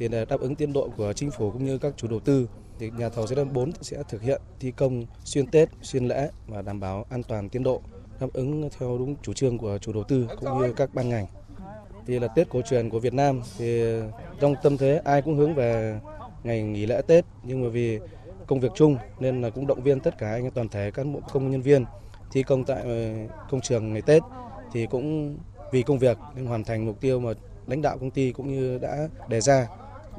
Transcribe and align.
thì 0.00 0.08
để 0.08 0.24
đáp 0.24 0.40
ứng 0.40 0.54
tiến 0.54 0.72
độ 0.72 0.88
của 0.96 1.12
chính 1.12 1.30
phủ 1.30 1.50
cũng 1.50 1.64
như 1.64 1.78
các 1.78 1.92
chủ 1.96 2.08
đầu 2.08 2.20
tư. 2.20 2.48
Thì 2.78 2.90
nhà 2.98 3.08
thầu 3.08 3.26
giai 3.26 3.44
4 3.44 3.72
sẽ 3.80 4.02
thực 4.08 4.22
hiện 4.22 4.40
thi 4.60 4.70
công 4.70 5.06
xuyên 5.24 5.46
Tết, 5.46 5.68
xuyên 5.82 6.08
lễ 6.08 6.30
và 6.46 6.62
đảm 6.62 6.80
bảo 6.80 7.04
an 7.10 7.22
toàn 7.22 7.48
tiến 7.48 7.62
độ 7.62 7.82
đáp 8.20 8.26
ứng 8.32 8.68
theo 8.78 8.98
đúng 8.98 9.16
chủ 9.22 9.32
trương 9.32 9.58
của 9.58 9.78
chủ 9.78 9.92
đầu 9.92 10.04
tư 10.04 10.26
cũng 10.40 10.58
như 10.58 10.72
các 10.72 10.94
ban 10.94 11.08
ngành. 11.08 11.26
Thì 12.06 12.18
là 12.18 12.28
Tết 12.28 12.48
cổ 12.48 12.60
truyền 12.68 12.90
của 12.90 12.98
Việt 12.98 13.14
Nam 13.14 13.40
thì 13.58 13.82
trong 14.40 14.54
tâm 14.62 14.76
thế 14.76 15.00
ai 15.04 15.22
cũng 15.22 15.36
hướng 15.36 15.54
về 15.54 16.00
ngày 16.42 16.62
nghỉ 16.62 16.86
lễ 16.86 17.02
Tết 17.06 17.24
nhưng 17.42 17.62
mà 17.62 17.68
vì 17.68 17.98
công 18.46 18.60
việc 18.60 18.72
chung 18.74 18.96
nên 19.18 19.42
là 19.42 19.50
cũng 19.50 19.66
động 19.66 19.82
viên 19.82 20.00
tất 20.00 20.18
cả 20.18 20.30
anh 20.30 20.50
toàn 20.50 20.68
thể 20.68 20.90
cán 20.90 21.12
bộ 21.12 21.20
công 21.32 21.50
nhân 21.50 21.62
viên 21.62 21.84
thi 22.32 22.42
công 22.42 22.64
tại 22.64 22.82
ờ, 22.82 23.14
công 23.50 23.60
trường 23.60 23.92
ngày 23.92 24.02
Tết. 24.02 24.22
Thì 24.72 24.86
cũng 24.86 25.36
vì 25.72 25.82
công 25.82 25.98
việc 25.98 26.18
nên 26.34 26.46
hoàn 26.46 26.64
thành 26.64 26.86
mục 26.86 27.00
tiêu 27.00 27.20
mà 27.20 27.32
lãnh 27.66 27.82
đạo 27.82 27.98
công 27.98 28.10
ty 28.10 28.32
cũng 28.32 28.52
như 28.52 28.78
đã 28.78 29.08
đề 29.28 29.40
ra 29.40 29.68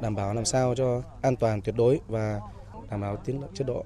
đảm 0.02 0.14
bảo 0.14 0.34
làm 0.34 0.44
sao 0.44 0.74
cho 0.76 1.02
an 1.22 1.36
toàn 1.36 1.60
tuyệt 1.62 1.74
đối 1.78 2.00
và 2.08 2.40
đảm 2.90 3.00
bảo 3.00 3.16
tiến 3.16 3.40
độ 3.40 3.46
chất 3.54 3.66
độ. 3.66 3.84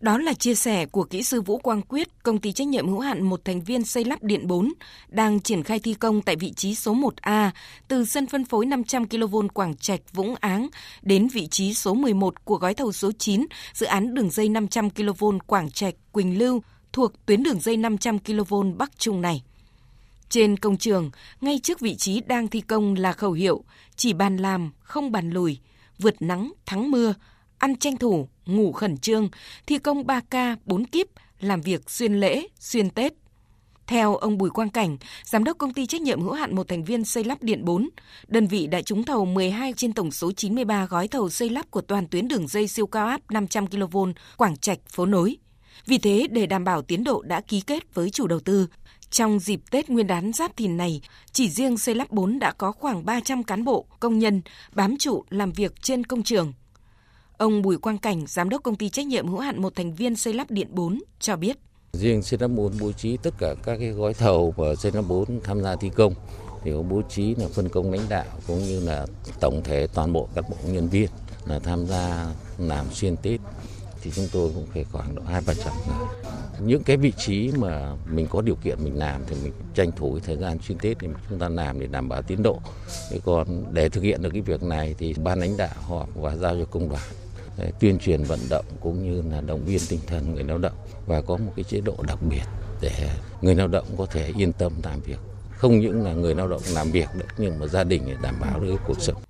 Đó 0.00 0.18
là 0.18 0.32
chia 0.32 0.54
sẻ 0.54 0.86
của 0.86 1.04
kỹ 1.04 1.22
sư 1.22 1.42
Vũ 1.42 1.58
Quang 1.58 1.82
Quyết, 1.82 2.08
công 2.22 2.38
ty 2.38 2.52
trách 2.52 2.66
nhiệm 2.66 2.88
hữu 2.88 3.00
hạn 3.00 3.22
một 3.22 3.44
thành 3.44 3.60
viên 3.60 3.84
xây 3.84 4.04
lắp 4.04 4.22
điện 4.22 4.46
4, 4.46 4.72
đang 5.08 5.40
triển 5.40 5.62
khai 5.62 5.78
thi 5.78 5.94
công 5.94 6.22
tại 6.22 6.36
vị 6.36 6.52
trí 6.52 6.74
số 6.74 6.94
1A, 6.94 7.50
từ 7.88 8.04
sân 8.04 8.26
phân 8.26 8.44
phối 8.44 8.66
500 8.66 9.08
kV 9.08 9.36
Quảng 9.54 9.76
Trạch 9.76 10.00
Vũng 10.12 10.34
Áng 10.40 10.68
đến 11.02 11.28
vị 11.28 11.46
trí 11.46 11.74
số 11.74 11.94
11 11.94 12.44
của 12.44 12.56
gói 12.56 12.74
thầu 12.74 12.92
số 12.92 13.12
9, 13.18 13.46
dự 13.72 13.86
án 13.86 14.14
đường 14.14 14.30
dây 14.30 14.48
500 14.48 14.90
kV 14.90 15.24
Quảng 15.46 15.70
Trạch 15.70 15.94
Quỳnh 16.12 16.38
Lưu 16.38 16.62
thuộc 16.92 17.26
tuyến 17.26 17.42
đường 17.42 17.60
dây 17.60 17.76
500 17.76 18.18
kV 18.18 18.54
Bắc 18.76 18.98
Trung 18.98 19.22
này. 19.22 19.42
Trên 20.28 20.56
công 20.56 20.76
trường, 20.76 21.10
ngay 21.40 21.60
trước 21.62 21.80
vị 21.80 21.94
trí 21.94 22.20
đang 22.20 22.48
thi 22.48 22.60
công 22.60 22.94
là 22.94 23.12
khẩu 23.12 23.32
hiệu 23.32 23.64
chỉ 23.96 24.12
bàn 24.12 24.36
làm, 24.36 24.72
không 24.80 25.12
bàn 25.12 25.30
lùi, 25.30 25.58
vượt 25.98 26.22
nắng, 26.22 26.52
thắng 26.66 26.90
mưa, 26.90 27.14
ăn 27.58 27.76
tranh 27.76 27.96
thủ, 27.96 28.28
ngủ 28.46 28.72
khẩn 28.72 28.98
trương, 28.98 29.28
thi 29.66 29.78
công 29.78 30.02
3K, 30.02 30.56
4 30.64 30.84
kíp, 30.84 31.06
làm 31.40 31.60
việc 31.60 31.90
xuyên 31.90 32.14
lễ, 32.14 32.46
xuyên 32.60 32.90
Tết. 32.90 33.12
Theo 33.86 34.16
ông 34.16 34.38
Bùi 34.38 34.50
Quang 34.50 34.68
Cảnh, 34.68 34.96
giám 35.24 35.44
đốc 35.44 35.58
công 35.58 35.72
ty 35.72 35.86
trách 35.86 36.00
nhiệm 36.00 36.20
hữu 36.20 36.32
hạn 36.32 36.54
một 36.56 36.68
thành 36.68 36.84
viên 36.84 37.04
xây 37.04 37.24
lắp 37.24 37.42
điện 37.42 37.64
4, 37.64 37.88
đơn 38.28 38.46
vị 38.46 38.66
đã 38.66 38.82
trúng 38.82 39.04
thầu 39.04 39.24
12 39.24 39.72
trên 39.72 39.92
tổng 39.92 40.10
số 40.10 40.32
93 40.32 40.86
gói 40.86 41.08
thầu 41.08 41.30
xây 41.30 41.50
lắp 41.50 41.70
của 41.70 41.80
toàn 41.80 42.08
tuyến 42.08 42.28
đường 42.28 42.48
dây 42.48 42.68
siêu 42.68 42.86
cao 42.86 43.06
áp 43.06 43.20
500 43.30 43.66
kV 43.66 43.96
Quảng 44.36 44.56
Trạch 44.56 44.78
phố 44.88 45.06
nối. 45.06 45.36
Vì 45.86 45.98
thế, 45.98 46.26
để 46.30 46.46
đảm 46.46 46.64
bảo 46.64 46.82
tiến 46.82 47.04
độ 47.04 47.22
đã 47.22 47.40
ký 47.40 47.60
kết 47.60 47.94
với 47.94 48.10
chủ 48.10 48.26
đầu 48.26 48.40
tư, 48.40 48.66
trong 49.10 49.38
dịp 49.38 49.60
Tết 49.70 49.90
Nguyên 49.90 50.06
đán 50.06 50.32
Giáp 50.32 50.56
Thìn 50.56 50.76
này, 50.76 51.00
chỉ 51.32 51.50
riêng 51.50 51.78
xây 51.78 51.94
lắp 51.94 52.10
4 52.10 52.38
đã 52.38 52.52
có 52.52 52.72
khoảng 52.72 53.04
300 53.04 53.42
cán 53.42 53.64
bộ, 53.64 53.86
công 54.00 54.18
nhân 54.18 54.42
bám 54.72 54.96
trụ 54.98 55.24
làm 55.30 55.52
việc 55.52 55.82
trên 55.82 56.04
công 56.04 56.22
trường. 56.22 56.52
Ông 57.36 57.62
Bùi 57.62 57.78
Quang 57.78 57.98
Cảnh, 57.98 58.24
giám 58.26 58.48
đốc 58.48 58.62
công 58.62 58.76
ty 58.76 58.88
trách 58.88 59.06
nhiệm 59.06 59.28
hữu 59.28 59.38
hạn 59.38 59.62
một 59.62 59.74
thành 59.76 59.94
viên 59.94 60.16
xây 60.16 60.32
lắp 60.34 60.50
điện 60.50 60.68
4 60.70 61.00
cho 61.20 61.36
biết. 61.36 61.58
Riêng 61.92 62.22
xây 62.22 62.38
lắp 62.38 62.48
4 62.48 62.72
bố 62.80 62.92
trí 62.92 63.16
tất 63.16 63.34
cả 63.38 63.54
các 63.64 63.76
cái 63.80 63.88
gói 63.90 64.14
thầu 64.14 64.54
và 64.56 64.74
xây 64.74 64.92
lắp 64.92 65.04
4 65.08 65.40
tham 65.44 65.62
gia 65.62 65.76
thi 65.76 65.90
công 65.96 66.14
thì 66.64 66.70
có 66.72 66.82
bố 66.82 67.02
trí 67.08 67.34
là 67.34 67.46
phân 67.52 67.68
công 67.68 67.92
lãnh 67.92 68.08
đạo 68.08 68.24
cũng 68.46 68.58
như 68.58 68.80
là 68.80 69.06
tổng 69.40 69.62
thể 69.64 69.86
toàn 69.94 70.12
bộ 70.12 70.28
cán 70.34 70.44
bộ 70.50 70.56
nhân 70.66 70.88
viên 70.88 71.08
là 71.46 71.58
tham 71.58 71.86
gia 71.86 72.26
làm 72.58 72.86
xuyên 72.92 73.16
Tết 73.16 73.40
thì 74.04 74.10
chúng 74.10 74.28
tôi 74.32 74.50
cũng 74.54 74.66
phải 74.66 74.84
khoảng 74.84 75.14
độ 75.14 75.22
hai 75.22 75.42
ba 75.46 75.54
trăm 75.64 75.72
người 75.86 76.06
những 76.60 76.82
cái 76.82 76.96
vị 76.96 77.12
trí 77.16 77.52
mà 77.58 77.96
mình 78.10 78.26
có 78.30 78.40
điều 78.40 78.54
kiện 78.54 78.84
mình 78.84 78.98
làm 78.98 79.20
thì 79.26 79.36
mình 79.42 79.52
tranh 79.74 79.92
thủ 79.92 80.12
cái 80.12 80.22
thời 80.26 80.36
gian 80.36 80.58
xuyên 80.62 80.78
tết 80.78 80.98
thì 80.98 81.08
chúng 81.30 81.38
ta 81.38 81.48
làm 81.48 81.80
để 81.80 81.86
đảm 81.86 82.08
bảo 82.08 82.22
tiến 82.22 82.42
độ. 82.42 82.58
Thế 83.10 83.20
còn 83.24 83.74
để 83.74 83.88
thực 83.88 84.00
hiện 84.00 84.22
được 84.22 84.30
cái 84.32 84.40
việc 84.40 84.62
này 84.62 84.94
thì 84.98 85.14
ban 85.14 85.40
lãnh 85.40 85.56
đạo 85.56 85.74
họp 85.82 86.08
và 86.14 86.36
giao 86.36 86.56
cho 86.56 86.64
công 86.64 86.88
đoàn 86.88 87.02
để 87.58 87.72
tuyên 87.80 87.98
truyền 87.98 88.22
vận 88.22 88.40
động 88.50 88.64
cũng 88.80 89.04
như 89.04 89.22
là 89.30 89.40
động 89.40 89.64
viên 89.64 89.80
tinh 89.88 90.00
thần 90.06 90.34
người 90.34 90.44
lao 90.44 90.58
động 90.58 90.76
và 91.06 91.22
có 91.22 91.36
một 91.36 91.52
cái 91.56 91.64
chế 91.64 91.80
độ 91.80 91.96
đặc 92.06 92.18
biệt 92.30 92.44
để 92.80 93.10
người 93.42 93.54
lao 93.54 93.68
động 93.68 93.86
có 93.98 94.06
thể 94.06 94.32
yên 94.36 94.52
tâm 94.52 94.72
làm 94.84 95.00
việc. 95.00 95.18
Không 95.50 95.80
những 95.80 96.02
là 96.02 96.12
người 96.12 96.34
lao 96.34 96.48
động 96.48 96.62
làm 96.72 96.90
việc 96.90 97.08
được 97.14 97.26
nhưng 97.38 97.58
mà 97.58 97.66
gia 97.66 97.84
đình 97.84 98.02
để 98.06 98.16
đảm 98.22 98.34
bảo 98.40 98.60
được 98.60 98.76
cuộc 98.86 99.00
sống. 99.00 99.22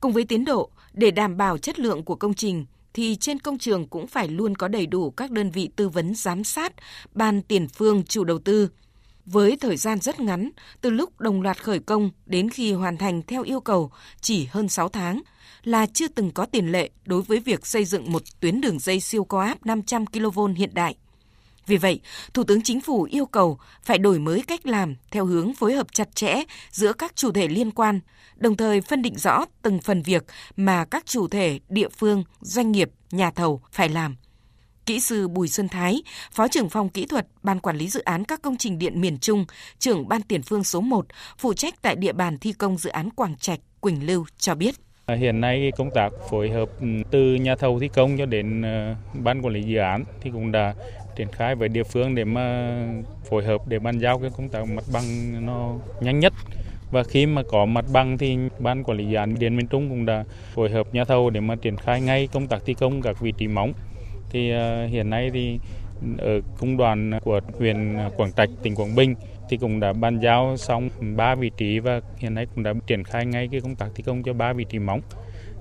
Cùng 0.00 0.12
với 0.12 0.24
tiến 0.24 0.44
độ, 0.44 0.70
để 0.92 1.10
đảm 1.10 1.36
bảo 1.36 1.58
chất 1.58 1.78
lượng 1.78 2.04
của 2.04 2.14
công 2.14 2.34
trình 2.34 2.64
thì 2.94 3.16
trên 3.16 3.38
công 3.38 3.58
trường 3.58 3.86
cũng 3.86 4.06
phải 4.06 4.28
luôn 4.28 4.54
có 4.54 4.68
đầy 4.68 4.86
đủ 4.86 5.10
các 5.10 5.30
đơn 5.30 5.50
vị 5.50 5.70
tư 5.76 5.88
vấn 5.88 6.14
giám 6.14 6.44
sát, 6.44 6.72
ban 7.14 7.42
tiền 7.42 7.68
phương 7.68 8.04
chủ 8.04 8.24
đầu 8.24 8.38
tư. 8.38 8.68
Với 9.26 9.56
thời 9.60 9.76
gian 9.76 10.00
rất 10.00 10.20
ngắn, 10.20 10.50
từ 10.80 10.90
lúc 10.90 11.20
đồng 11.20 11.42
loạt 11.42 11.62
khởi 11.62 11.78
công 11.78 12.10
đến 12.26 12.50
khi 12.50 12.72
hoàn 12.72 12.96
thành 12.96 13.22
theo 13.22 13.42
yêu 13.42 13.60
cầu 13.60 13.90
chỉ 14.20 14.44
hơn 14.44 14.68
6 14.68 14.88
tháng, 14.88 15.22
là 15.64 15.86
chưa 15.86 16.08
từng 16.08 16.30
có 16.30 16.46
tiền 16.46 16.72
lệ 16.72 16.90
đối 17.04 17.22
với 17.22 17.38
việc 17.38 17.66
xây 17.66 17.84
dựng 17.84 18.12
một 18.12 18.22
tuyến 18.40 18.60
đường 18.60 18.78
dây 18.78 19.00
siêu 19.00 19.24
cao 19.24 19.40
áp 19.40 19.66
500 19.66 20.06
kV 20.06 20.40
hiện 20.56 20.70
đại. 20.74 20.96
Vì 21.66 21.76
vậy, 21.76 22.00
Thủ 22.34 22.44
tướng 22.44 22.62
Chính 22.62 22.80
phủ 22.80 23.02
yêu 23.02 23.26
cầu 23.26 23.58
phải 23.82 23.98
đổi 23.98 24.18
mới 24.18 24.42
cách 24.48 24.66
làm 24.66 24.94
theo 25.10 25.24
hướng 25.24 25.54
phối 25.54 25.72
hợp 25.72 25.86
chặt 25.92 26.16
chẽ 26.16 26.42
giữa 26.70 26.92
các 26.92 27.16
chủ 27.16 27.32
thể 27.32 27.48
liên 27.48 27.70
quan, 27.70 28.00
đồng 28.36 28.56
thời 28.56 28.80
phân 28.80 29.02
định 29.02 29.18
rõ 29.18 29.44
từng 29.62 29.78
phần 29.78 30.02
việc 30.02 30.24
mà 30.56 30.84
các 30.84 31.06
chủ 31.06 31.28
thể, 31.28 31.60
địa 31.68 31.88
phương, 31.88 32.24
doanh 32.40 32.72
nghiệp, 32.72 32.90
nhà 33.10 33.30
thầu 33.30 33.60
phải 33.72 33.88
làm. 33.88 34.16
Kỹ 34.86 35.00
sư 35.00 35.28
Bùi 35.28 35.48
Xuân 35.48 35.68
Thái, 35.68 36.02
Phó 36.32 36.48
trưởng 36.48 36.68
phòng 36.68 36.88
kỹ 36.88 37.06
thuật 37.06 37.26
Ban 37.42 37.60
quản 37.60 37.76
lý 37.76 37.88
dự 37.88 38.00
án 38.00 38.24
các 38.24 38.42
công 38.42 38.56
trình 38.56 38.78
điện 38.78 39.00
miền 39.00 39.18
Trung, 39.18 39.44
trưởng 39.78 40.08
Ban 40.08 40.22
tiền 40.22 40.42
phương 40.42 40.64
số 40.64 40.80
1, 40.80 41.06
phụ 41.38 41.54
trách 41.54 41.82
tại 41.82 41.96
địa 41.96 42.12
bàn 42.12 42.38
thi 42.38 42.52
công 42.52 42.78
dự 42.78 42.90
án 42.90 43.10
Quảng 43.10 43.36
Trạch, 43.36 43.60
Quỳnh 43.80 44.06
Lưu 44.06 44.26
cho 44.38 44.54
biết. 44.54 44.74
À, 45.06 45.14
hiện 45.14 45.40
nay 45.40 45.72
công 45.76 45.90
tác 45.94 46.12
phối 46.30 46.50
hợp 46.50 46.68
ừ, 46.80 46.86
từ 47.10 47.34
nhà 47.34 47.56
thầu 47.56 47.80
thi 47.80 47.88
công 47.88 48.18
cho 48.18 48.26
đến 48.26 48.62
ờ, 48.62 48.94
ban 49.14 49.42
quản 49.42 49.54
lý 49.54 49.62
dự 49.62 49.76
án 49.76 50.04
thì 50.20 50.30
cũng 50.30 50.52
đã 50.52 50.74
triển 51.16 51.28
khai 51.28 51.54
với 51.54 51.68
địa 51.68 51.84
phương 51.84 52.14
để 52.14 52.24
mà 52.24 52.76
phối 53.24 53.44
hợp 53.44 53.68
để 53.68 53.78
bàn 53.78 53.98
giao 53.98 54.18
cái 54.18 54.30
công 54.36 54.48
tác 54.48 54.64
mặt 54.68 54.84
bằng 54.92 55.04
nó 55.46 55.74
nhanh 56.00 56.20
nhất. 56.20 56.32
Và 56.90 57.02
khi 57.02 57.26
mà 57.26 57.42
có 57.48 57.64
mặt 57.64 57.84
bằng 57.92 58.18
thì 58.18 58.38
ban 58.58 58.84
quản 58.84 58.98
lý 58.98 59.06
dự 59.06 59.16
án 59.16 59.34
điện 59.38 59.56
miền 59.56 59.66
trung 59.66 59.88
cũng 59.88 60.06
đã 60.06 60.24
phối 60.54 60.70
hợp 60.70 60.94
nhà 60.94 61.04
thầu 61.04 61.30
để 61.30 61.40
mà 61.40 61.56
triển 61.56 61.76
khai 61.76 62.00
ngay 62.00 62.28
công 62.32 62.46
tác 62.46 62.62
thi 62.66 62.74
công 62.74 63.02
các 63.02 63.20
vị 63.20 63.32
trí 63.38 63.48
móng. 63.48 63.72
Thì 64.30 64.52
uh, 64.52 64.90
hiện 64.90 65.10
nay 65.10 65.30
thì 65.34 65.58
ở 66.18 66.40
công 66.58 66.76
đoàn 66.76 67.18
của 67.24 67.40
huyện 67.58 67.96
Quảng 68.16 68.32
Trạch 68.32 68.50
tỉnh 68.62 68.74
Quảng 68.74 68.94
Bình 68.94 69.14
thì 69.50 69.56
cũng 69.56 69.80
đã 69.80 69.92
bàn 69.92 70.20
giao 70.20 70.56
xong 70.56 70.88
ba 71.16 71.34
vị 71.34 71.50
trí 71.56 71.78
và 71.78 72.00
hiện 72.18 72.34
nay 72.34 72.46
cũng 72.54 72.64
đã 72.64 72.74
triển 72.86 73.04
khai 73.04 73.26
ngay 73.26 73.48
cái 73.52 73.60
công 73.60 73.74
tác 73.74 73.88
thi 73.94 74.02
công 74.06 74.22
cho 74.22 74.32
ba 74.32 74.52
vị 74.52 74.64
trí 74.64 74.78
móng. 74.78 75.00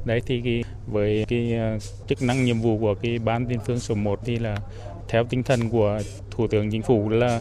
Đấy 0.05 0.21
thì 0.25 0.41
cái, 0.41 0.63
với 0.87 1.25
cái 1.27 1.53
à, 1.53 1.77
chức 2.07 2.21
năng 2.21 2.43
nhiệm 2.43 2.59
vụ 2.59 2.77
của 2.77 2.95
cái 2.95 3.19
ban 3.19 3.45
tiên 3.45 3.59
phương 3.65 3.79
số 3.79 3.95
1 3.95 4.19
thì 4.25 4.39
là 4.39 4.57
theo 5.07 5.23
tinh 5.23 5.43
thần 5.43 5.69
của 5.69 5.99
thủ 6.31 6.47
tướng 6.47 6.71
chính 6.71 6.81
phủ 6.81 7.09
là 7.09 7.39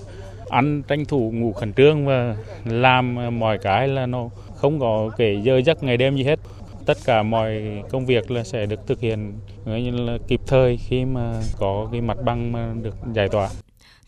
ăn 0.49 0.83
tranh 0.89 1.05
thủ 1.05 1.33
ngủ 1.35 1.53
khẩn 1.53 1.73
trương 1.73 2.07
và 2.07 2.37
làm 2.65 3.19
mọi 3.39 3.59
cái 3.59 3.89
là 3.89 4.07
nó 4.07 4.29
không 4.55 4.81
có 4.81 5.11
kể 5.17 5.41
giờ 5.43 5.61
giấc 5.65 5.83
ngày 5.83 5.97
đêm 5.97 6.17
gì 6.17 6.25
hết 6.25 6.41
tất 6.87 6.99
cả 7.05 7.23
mọi 7.23 7.63
công 7.91 8.07
việc 8.07 8.31
là 8.31 8.45
sẽ 8.45 8.67
được 8.67 8.87
thực 8.87 9.01
hiện 9.01 9.33
như 9.67 9.91
là 9.91 10.19
kịp 10.29 10.41
thời 10.47 10.77
khi 10.77 11.05
mà 11.05 11.43
có 11.59 11.89
cái 11.93 12.01
mặt 12.01 12.17
bằng 12.25 12.53
mà 12.53 12.75
được 12.83 12.97
giải 13.15 13.29
tỏa. 13.29 13.49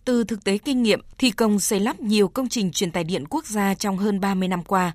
Từ 0.04 0.25
thực 0.25 0.44
tế 0.44 0.59
kinh 0.59 0.82
nghiệm, 0.82 1.00
thi 1.19 1.31
công 1.31 1.59
xây 1.59 1.81
lắp 1.81 2.00
nhiều 2.00 2.28
công 2.28 2.48
trình 2.48 2.71
truyền 2.72 2.91
tải 2.91 3.04
điện 3.04 3.25
quốc 3.31 3.47
gia 3.47 3.75
trong 3.75 3.97
hơn 3.97 4.21
30 4.21 4.48
năm 4.48 4.62
qua, 4.62 4.92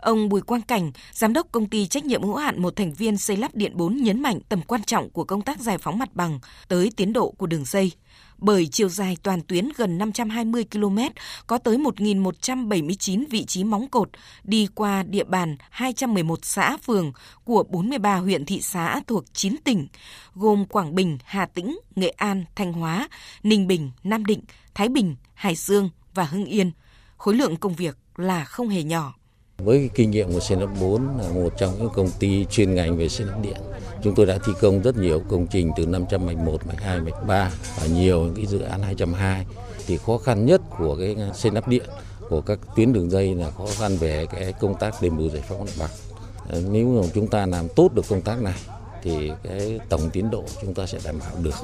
Ông 0.00 0.28
Bùi 0.28 0.40
Quang 0.40 0.62
Cảnh, 0.62 0.92
giám 1.12 1.32
đốc 1.32 1.52
công 1.52 1.68
ty 1.68 1.86
trách 1.86 2.04
nhiệm 2.04 2.22
hữu 2.22 2.36
hạn 2.36 2.62
một 2.62 2.76
thành 2.76 2.92
viên 2.92 3.16
xây 3.16 3.36
lắp 3.36 3.54
điện 3.54 3.76
4 3.76 3.96
nhấn 3.96 4.22
mạnh 4.22 4.40
tầm 4.48 4.62
quan 4.62 4.82
trọng 4.82 5.10
của 5.10 5.24
công 5.24 5.42
tác 5.42 5.60
giải 5.60 5.78
phóng 5.78 5.98
mặt 5.98 6.14
bằng 6.14 6.40
tới 6.68 6.92
tiến 6.96 7.12
độ 7.12 7.30
của 7.30 7.46
đường 7.46 7.64
dây. 7.64 7.92
Bởi 8.38 8.66
chiều 8.66 8.88
dài 8.88 9.16
toàn 9.22 9.40
tuyến 9.40 9.68
gần 9.76 9.98
520 9.98 10.64
km, 10.72 10.98
có 11.46 11.58
tới 11.58 11.78
1.179 11.78 13.24
vị 13.30 13.44
trí 13.44 13.64
móng 13.64 13.88
cột 13.88 14.08
đi 14.44 14.68
qua 14.74 15.02
địa 15.02 15.24
bàn 15.24 15.56
211 15.70 16.38
xã 16.42 16.76
phường 16.76 17.12
của 17.44 17.62
43 17.62 18.16
huyện 18.16 18.44
thị 18.44 18.60
xã 18.60 19.00
thuộc 19.06 19.24
9 19.32 19.56
tỉnh, 19.64 19.88
gồm 20.34 20.64
Quảng 20.66 20.94
Bình, 20.94 21.18
Hà 21.24 21.46
Tĩnh, 21.46 21.78
Nghệ 21.96 22.08
An, 22.08 22.44
Thanh 22.56 22.72
Hóa, 22.72 23.08
Ninh 23.42 23.66
Bình, 23.66 23.90
Nam 24.04 24.24
Định, 24.24 24.40
Thái 24.74 24.88
Bình, 24.88 25.16
Hải 25.34 25.54
Dương 25.54 25.90
và 26.14 26.24
Hưng 26.24 26.44
Yên. 26.44 26.72
Khối 27.16 27.34
lượng 27.34 27.56
công 27.56 27.74
việc 27.74 27.96
là 28.16 28.44
không 28.44 28.68
hề 28.68 28.82
nhỏ. 28.82 29.19
Với 29.64 29.90
kinh 29.94 30.10
nghiệm 30.10 30.32
của 30.32 30.40
Senap 30.40 30.68
4 30.80 31.08
là 31.18 31.28
một 31.34 31.52
trong 31.58 31.78
những 31.78 31.90
công 31.94 32.10
ty 32.18 32.44
chuyên 32.44 32.74
ngành 32.74 32.96
về 32.96 33.08
xây 33.08 33.26
lắp 33.26 33.38
điện, 33.42 33.56
chúng 34.02 34.14
tôi 34.14 34.26
đã 34.26 34.38
thi 34.44 34.52
công 34.60 34.82
rất 34.82 34.96
nhiều 34.96 35.22
công 35.28 35.46
trình 35.46 35.70
từ 35.76 35.86
500 35.86 36.26
mạch 36.26 36.36
1, 36.36 36.66
mạch 36.66 36.82
2, 36.82 37.00
mạch 37.00 37.26
3 37.26 37.50
và 37.80 37.86
nhiều 37.86 38.32
cái 38.36 38.46
dự 38.46 38.60
án 38.60 38.82
220. 38.82 39.46
Thì 39.86 39.98
khó 40.06 40.18
khăn 40.18 40.46
nhất 40.46 40.60
của 40.78 40.96
cái 40.96 41.16
xây 41.34 41.52
lắp 41.52 41.68
điện 41.68 41.84
của 42.28 42.40
các 42.40 42.58
tuyến 42.76 42.92
đường 42.92 43.10
dây 43.10 43.34
là 43.34 43.50
khó 43.50 43.66
khăn 43.78 43.96
về 43.96 44.26
cái 44.26 44.52
công 44.52 44.74
tác 44.74 45.02
đền 45.02 45.16
bù 45.16 45.28
giải 45.28 45.42
phóng 45.48 45.60
mặt 45.64 45.72
bằng. 45.78 45.90
Ờ, 46.48 46.62
nếu 46.70 46.86
mà 46.86 47.08
chúng 47.14 47.26
ta 47.28 47.46
làm 47.46 47.68
tốt 47.68 47.90
được 47.94 48.04
công 48.08 48.22
tác 48.22 48.42
này 48.42 48.58
thì 49.02 49.30
cái 49.42 49.80
tổng 49.88 50.10
tiến 50.12 50.30
độ 50.30 50.44
chúng 50.62 50.74
ta 50.74 50.86
sẽ 50.86 50.98
đảm 51.04 51.18
bảo 51.18 51.42
được. 51.42 51.54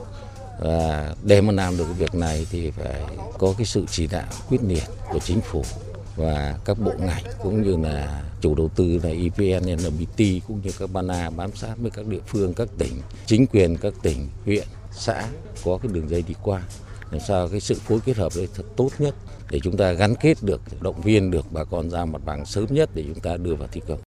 Và 0.61 1.15
để 1.23 1.41
mà 1.41 1.53
làm 1.53 1.77
được 1.77 1.87
việc 1.99 2.15
này 2.15 2.47
thì 2.51 2.71
phải 2.71 3.03
có 3.39 3.55
cái 3.59 3.67
sự 3.67 3.85
chỉ 3.91 4.07
đạo 4.07 4.27
quyết 4.49 4.63
liệt 4.63 4.85
của 5.13 5.19
chính 5.19 5.41
phủ 5.41 5.63
và 6.17 6.59
các 6.65 6.79
bộ 6.79 6.93
ngành 6.99 7.25
cũng 7.43 7.63
như 7.63 7.77
là 7.77 8.23
chủ 8.41 8.55
đầu 8.55 8.69
tư 8.77 9.01
là 9.03 9.11
EVN, 9.11 9.77
NBT 9.77 10.47
cũng 10.49 10.61
như 10.65 10.71
các 10.79 10.93
ban 10.93 11.09
A 11.09 11.31
bám 11.31 11.51
sát 11.55 11.75
với 11.79 11.91
các 11.91 12.07
địa 12.07 12.21
phương, 12.27 12.55
các 12.55 12.69
tỉnh, 12.79 12.93
chính 13.27 13.47
quyền 13.47 13.77
các 13.77 13.93
tỉnh, 14.03 14.29
huyện, 14.45 14.67
xã 14.93 15.29
có 15.65 15.79
cái 15.83 15.93
đường 15.93 16.11
dây 16.11 16.25
đi 16.29 16.35
qua. 16.43 16.63
Làm 17.11 17.21
sao 17.29 17.49
cái 17.49 17.61
sự 17.61 17.75
phối 17.75 18.01
kết 18.01 18.17
hợp 18.17 18.33
đấy 18.37 18.49
thật 18.55 18.65
tốt 18.77 18.91
nhất 18.99 19.15
để 19.51 19.61
chúng 19.63 19.77
ta 19.77 19.93
gắn 19.93 20.15
kết 20.15 20.43
được 20.43 20.61
động 20.81 21.01
viên 21.01 21.31
được 21.31 21.47
bà 21.51 21.65
con 21.65 21.91
ra 21.91 22.05
mặt 22.05 22.23
bằng 22.25 22.47
sớm 22.47 22.67
nhất 22.71 22.91
để 22.95 23.05
chúng 23.09 23.21
ta 23.21 23.37
đưa 23.37 23.55
vào 23.55 23.69
thi 23.73 23.81
công. 23.89 23.95